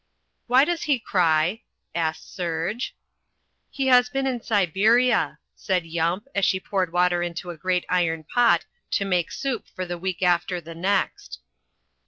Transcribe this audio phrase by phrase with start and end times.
[0.47, 1.61] "Why does he cry?"
[1.93, 2.95] asked Serge.
[3.69, 8.23] "He has been in Siberia," said Yump as she poured water into the great iron
[8.23, 8.65] pot
[8.97, 11.39] to make soup for the week after the next.